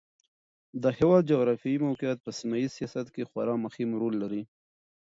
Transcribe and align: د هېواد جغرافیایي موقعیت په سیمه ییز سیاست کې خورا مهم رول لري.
د 0.83 0.85
هېواد 0.97 1.29
جغرافیایي 1.31 1.79
موقعیت 1.89 2.19
په 2.21 2.31
سیمه 2.39 2.57
ییز 2.61 2.71
سیاست 2.77 3.07
کې 3.15 3.27
خورا 3.29 3.55
مهم 3.65 3.89
رول 4.01 4.13
لري. 4.23 4.43